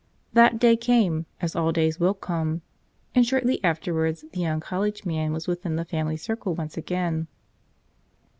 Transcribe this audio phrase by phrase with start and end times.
[0.33, 2.63] That day came, as all days will come,
[3.13, 7.27] and shortly afterwards the' young college man was within the family circle once again.